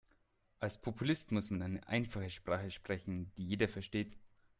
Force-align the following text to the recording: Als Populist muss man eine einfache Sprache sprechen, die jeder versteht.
Als 0.59 0.81
Populist 0.81 1.31
muss 1.31 1.51
man 1.51 1.61
eine 1.61 1.87
einfache 1.87 2.31
Sprache 2.31 2.71
sprechen, 2.71 3.31
die 3.37 3.45
jeder 3.45 3.67
versteht. 3.69 4.17